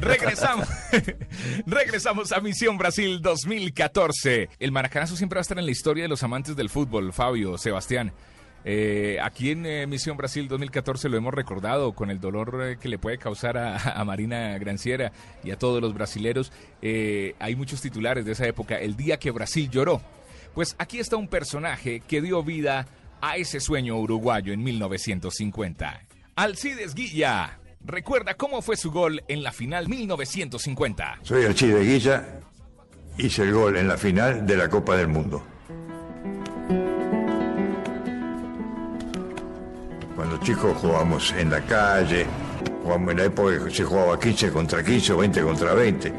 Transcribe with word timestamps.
Regresamos. 0.00 0.68
Regresamos 1.66 2.32
a 2.32 2.40
Misión 2.40 2.78
Brasil 2.78 3.20
2014. 3.20 4.48
El 4.58 4.72
maracanazo 4.72 5.16
siempre 5.16 5.36
va 5.36 5.40
a 5.40 5.42
estar 5.42 5.58
en 5.58 5.66
la 5.66 5.70
historia 5.70 6.04
de 6.04 6.08
los 6.08 6.22
amantes 6.22 6.56
del 6.56 6.70
fútbol, 6.70 7.12
Fabio, 7.12 7.58
Sebastián. 7.58 8.12
Eh, 8.64 9.18
aquí 9.22 9.50
en 9.50 9.66
eh, 9.66 9.86
Misión 9.86 10.16
Brasil 10.16 10.48
2014 10.48 11.10
lo 11.10 11.18
hemos 11.18 11.34
recordado 11.34 11.92
con 11.92 12.10
el 12.10 12.18
dolor 12.18 12.62
eh, 12.64 12.78
que 12.80 12.88
le 12.88 12.98
puede 12.98 13.18
causar 13.18 13.58
a, 13.58 14.02
Marina 14.04 14.56
Granciera 14.58 15.12
y 15.42 15.50
a 15.50 15.58
todos 15.58 15.82
los 15.82 15.92
brasileros. 15.92 16.50
hay 16.82 17.56
muchos 17.56 17.80
titulares 17.82 18.24
de 18.24 18.32
esa 18.32 18.46
época, 18.46 18.78
el 18.78 18.96
día 18.96 19.18
que 19.18 19.30
Brasil 19.30 19.68
lloró. 19.70 20.00
Pues 20.54 20.76
aquí 20.78 20.98
está 20.98 21.16
un 21.16 21.28
personaje 21.28 22.00
que 22.00 22.22
dio 22.22 22.42
vida 22.42 22.86
a 23.20 23.36
ese 23.36 23.60
sueño 23.60 23.96
uruguayo 23.96 24.52
en 24.52 24.62
1950. 24.62 26.00
Alcides 26.36 26.94
Guilla. 26.94 27.58
Recuerda 27.86 28.34
cómo 28.34 28.62
fue 28.62 28.76
su 28.76 28.90
gol 28.90 29.22
en 29.28 29.42
la 29.42 29.52
final 29.52 29.88
1950. 29.88 31.18
Soy 31.22 31.44
Alcides 31.44 31.86
Guilla, 31.86 32.40
hice 33.18 33.42
el 33.42 33.52
gol 33.52 33.76
en 33.76 33.88
la 33.88 33.98
final 33.98 34.46
de 34.46 34.56
la 34.56 34.70
Copa 34.70 34.96
del 34.96 35.08
Mundo. 35.08 35.42
Cuando 40.16 40.38
chicos 40.38 40.78
jugábamos 40.78 41.32
en 41.32 41.50
la 41.50 41.60
calle, 41.60 42.26
jugamos 42.82 43.10
en 43.10 43.18
la 43.18 43.24
época 43.24 43.64
que 43.64 43.70
se 43.70 43.84
jugaba 43.84 44.18
15 44.18 44.50
contra 44.50 44.82
15 44.82 45.12
o 45.12 45.16
20 45.18 45.42
contra 45.42 45.74
20. 45.74 46.12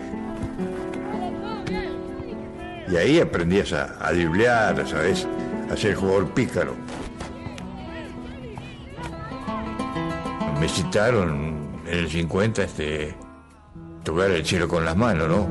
Y 2.91 2.95
ahí 2.95 3.19
aprendías 3.19 3.73
a, 3.73 3.85
a 4.07 4.85
¿sabes? 4.85 5.27
A 5.71 5.75
ser 5.75 5.95
jugador 5.95 6.31
pícaro. 6.31 6.75
Me 10.65 10.71
en 11.21 11.83
el 11.85 12.09
50 12.09 12.63
este, 12.63 13.15
tocar 14.03 14.31
el 14.31 14.43
cielo 14.43 14.67
con 14.67 14.83
las 14.83 14.97
manos, 14.97 15.29
¿no? 15.29 15.47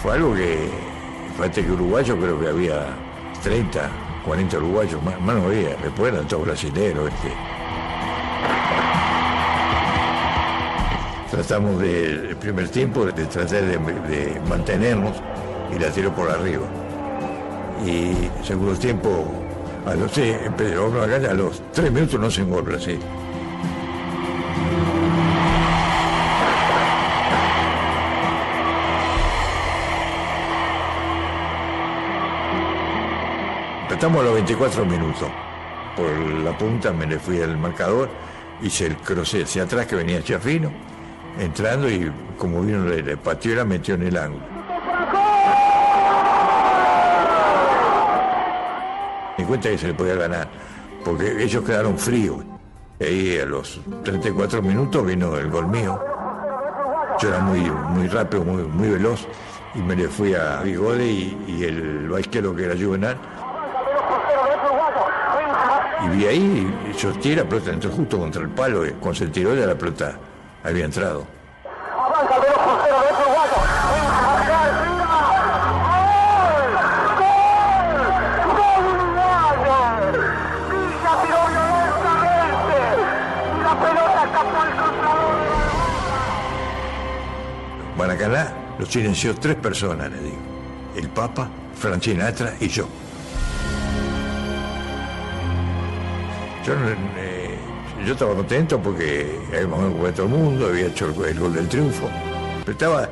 fue 0.00 0.14
algo 0.14 0.34
que, 0.34 0.70
fíjate 1.36 1.62
que 1.62 1.72
uruguayo 1.72 2.16
creo 2.16 2.40
que 2.40 2.48
había 2.48 2.86
30, 3.42 3.90
40 4.24 4.56
uruguayos, 4.56 5.02
más, 5.02 5.20
más 5.20 5.36
no 5.36 5.44
había, 5.44 5.76
eran 6.08 6.26
todos 6.26 6.46
brasileños. 6.46 7.12
Este. 7.12 7.56
Tratamos 11.30 11.80
del 11.80 12.26
el 12.28 12.36
primer 12.36 12.68
tiempo 12.68 13.04
de 13.04 13.12
tratar 13.26 13.62
de, 13.62 14.40
mantenernos 14.48 15.16
y 15.74 15.78
la 15.78 15.90
tiró 15.90 16.14
por 16.14 16.30
arriba. 16.30 16.66
Y 17.84 18.44
segundo 18.44 18.74
tiempo, 18.74 19.24
a 19.84 19.94
los, 19.94 20.12
sí, 20.12 20.32
a 20.32 21.34
los 21.34 21.62
tres 21.72 21.92
minutos 21.92 22.20
no 22.20 22.30
se 22.30 22.42
engorda, 22.42 22.78
sí. 22.78 22.98
Estamos 33.96 34.20
a 34.20 34.24
los 34.24 34.34
24 34.34 34.84
minutos. 34.84 35.26
Por 35.96 36.10
la 36.44 36.56
punta 36.58 36.92
me 36.92 37.06
le 37.06 37.18
fui 37.18 37.40
al 37.40 37.56
marcador, 37.56 38.10
hice 38.60 38.84
el 38.88 38.96
cruce 38.98 39.44
hacia 39.44 39.62
atrás 39.62 39.86
que 39.86 39.96
venía 39.96 40.22
Chafino, 40.22 40.70
entrando 41.38 41.88
y 41.88 42.10
como 42.38 42.62
vino 42.62 42.84
le, 42.84 43.16
pateó 43.16 43.52
y 43.52 43.54
la 43.56 43.64
metió 43.64 43.94
en 43.94 44.02
el 44.02 44.16
ángulo. 44.16 44.44
Me 49.38 49.44
cuenta 49.44 49.68
que 49.68 49.78
se 49.78 49.88
le 49.88 49.94
podía 49.94 50.14
ganar, 50.14 50.48
porque 51.04 51.42
ellos 51.42 51.64
quedaron 51.64 51.98
fríos. 51.98 52.38
Y 52.98 53.04
ahí 53.04 53.38
a 53.38 53.46
los 53.46 53.80
34 54.04 54.62
minutos 54.62 55.04
vino 55.04 55.36
el 55.36 55.50
gol 55.50 55.68
mío. 55.68 56.00
Yo 57.20 57.28
era 57.28 57.40
muy, 57.40 57.60
muy 57.60 58.08
rápido, 58.08 58.44
muy, 58.44 58.62
muy 58.62 58.88
veloz, 58.90 59.26
y 59.74 59.78
me 59.78 59.94
le 59.94 60.08
fui 60.08 60.34
a 60.34 60.60
Bigode 60.62 61.06
y, 61.06 61.44
y 61.46 61.64
el 61.64 62.08
vaisquero 62.08 62.54
que 62.54 62.64
era 62.64 62.74
Juvenal 62.74 63.16
y 66.04 66.08
vi 66.08 66.26
ahí, 66.26 66.74
yo 66.98 67.12
tiré 67.12 67.36
la 67.36 67.48
pelota, 67.48 67.72
entró 67.72 67.90
justo 67.90 68.18
contra 68.18 68.42
el 68.42 68.50
palo, 68.50 68.86
y 68.86 68.90
con 68.92 69.14
el 69.14 69.32
de 69.32 69.66
la 69.66 69.74
pelota 69.74 70.18
había 70.66 70.84
entrado. 70.84 71.24
Maracaná 87.96 88.52
lo 88.78 88.86
silenció 88.86 89.34
tres 89.36 89.56
personas, 89.56 90.10
le 90.10 90.20
digo. 90.20 90.36
El 90.96 91.08
Papa, 91.08 91.48
Francina 91.74 92.26
Atra 92.26 92.54
y 92.60 92.68
yo. 92.68 92.86
Eh, 96.68 97.58
yo, 98.04 98.12
estaba 98.12 98.34
contento 98.34 98.80
porque 98.82 99.38
habíamos 99.48 99.92
jugado 99.92 100.14
todo 100.14 100.26
el 100.26 100.32
mundo, 100.32 100.66
había 100.66 100.86
hecho 100.86 101.06
el, 101.24 101.38
gol 101.38 101.54
del 101.54 101.68
triunfo. 101.68 102.08
Pero 102.60 102.72
estaba, 102.72 103.08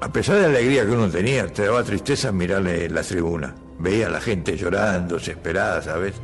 a 0.00 0.12
pesar 0.12 0.36
de 0.36 0.42
la 0.42 0.48
alegría 0.48 0.84
que 0.84 0.92
uno 0.92 1.08
tenía, 1.08 1.46
te 1.48 1.64
daba 1.64 1.82
tristeza 1.82 2.32
mirarle 2.32 2.88
la 2.88 3.02
tribuna. 3.02 3.54
Veía 3.78 4.06
a 4.06 4.10
la 4.10 4.20
gente 4.20 4.56
llorando, 4.56 5.16
desesperada, 5.16 5.82
¿sabes? 5.82 6.14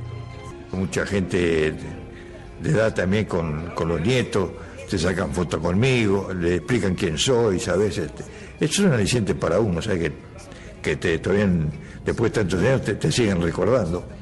Mucha 0.73 1.07
gente 1.07 1.75
de 2.61 2.71
edad 2.71 2.95
también 2.95 3.25
con, 3.25 3.73
los 3.77 4.01
nietos, 4.01 4.51
se 4.89 4.99
sacan 4.99 5.33
fotos 5.33 5.61
conmigo, 5.61 6.33
le 6.33 6.57
explican 6.57 6.95
quién 6.95 7.19
soy, 7.19 7.59
¿sabes? 7.59 7.99
Este, 7.99 8.23
eso 8.61 8.83
es 8.83 8.89
un 8.89 8.93
aliciente 8.93 9.35
para 9.35 9.59
uno, 9.61 9.81
¿sabes? 9.83 10.01
Que, 10.01 10.13
que 10.83 10.97
te, 10.97 11.19
todavía 11.19 11.49
después 12.05 12.33
de 12.33 12.41
tantos 12.41 12.61
años 12.61 12.83
te 12.83 13.13
siguen 13.13 13.43
recordando. 13.43 14.17